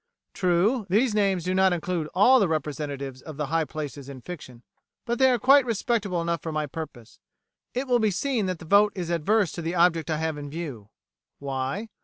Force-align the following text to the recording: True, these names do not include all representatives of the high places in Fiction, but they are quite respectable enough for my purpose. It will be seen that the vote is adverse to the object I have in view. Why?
True, 0.33 0.87
these 0.89 1.13
names 1.13 1.43
do 1.43 1.53
not 1.53 1.73
include 1.73 2.09
all 2.15 2.47
representatives 2.47 3.21
of 3.21 3.37
the 3.37 3.45
high 3.53 3.65
places 3.65 4.09
in 4.09 4.19
Fiction, 4.21 4.63
but 5.05 5.19
they 5.19 5.29
are 5.29 5.37
quite 5.37 5.63
respectable 5.63 6.23
enough 6.23 6.41
for 6.41 6.51
my 6.51 6.65
purpose. 6.65 7.19
It 7.75 7.87
will 7.87 7.99
be 7.99 8.09
seen 8.09 8.47
that 8.47 8.57
the 8.57 8.65
vote 8.65 8.93
is 8.95 9.11
adverse 9.11 9.51
to 9.51 9.61
the 9.61 9.75
object 9.75 10.09
I 10.09 10.17
have 10.17 10.39
in 10.39 10.49
view. 10.49 10.89
Why? 11.37 11.89